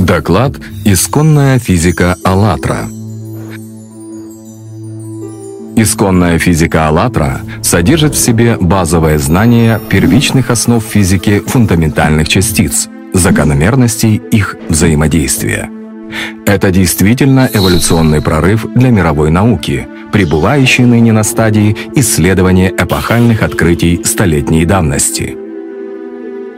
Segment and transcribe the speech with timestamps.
[0.00, 0.54] Доклад
[0.86, 2.88] «Исконная физика АЛЛАТРА».
[5.76, 14.56] Исконная физика АЛЛАТРА содержит в себе базовое знание первичных основ физики фундаментальных частиц, закономерностей их
[14.70, 15.68] взаимодействия.
[16.46, 24.64] Это действительно эволюционный прорыв для мировой науки, пребывающий ныне на стадии исследования эпохальных открытий столетней
[24.64, 25.36] давности.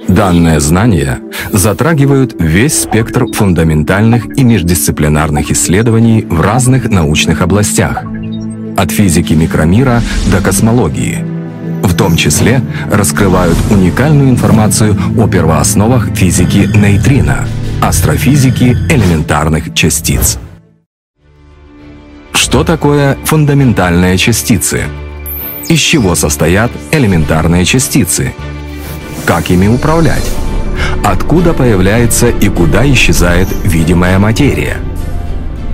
[0.09, 1.21] Данные знания
[1.51, 8.05] затрагивают весь спектр фундаментальных и междисциплинарных исследований в разных научных областях,
[8.77, 11.25] от физики микромира до космологии.
[11.83, 17.47] В том числе раскрывают уникальную информацию о первоосновах физики нейтрино,
[17.81, 20.39] астрофизики элементарных частиц.
[22.33, 24.85] Что такое фундаментальные частицы?
[25.69, 28.33] Из чего состоят элементарные частицы?
[29.25, 30.29] Как ими управлять?
[31.05, 34.77] Откуда появляется и куда исчезает видимая материя?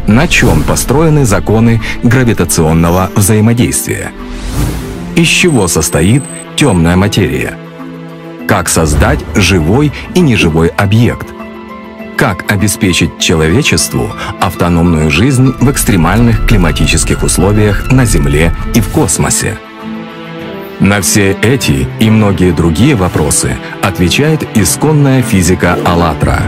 [0.07, 4.11] На чем построены законы гравитационного взаимодействия?
[5.17, 6.23] Из чего состоит
[6.57, 7.59] темная материя?
[8.47, 11.27] Как создать живой и неживой объект?
[12.17, 19.59] Как обеспечить человечеству автономную жизнь в экстремальных климатических условиях на Земле и в космосе?
[20.81, 26.41] На все эти и многие другие вопросы отвечает исконная физика «АЛЛАТРА»,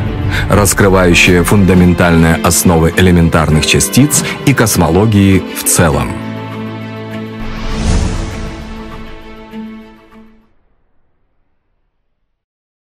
[0.48, 6.29] раскрывающая фундаментальные основы элементарных частиц и космологии в целом.